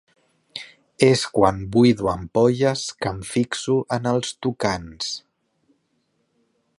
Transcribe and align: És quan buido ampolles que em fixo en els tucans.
És 1.07 1.25
quan 1.35 1.59
buido 1.75 2.09
ampolles 2.13 2.87
que 3.03 3.11
em 3.11 3.21
fixo 3.35 3.77
en 3.99 4.09
els 4.15 4.33
tucans. 4.47 5.15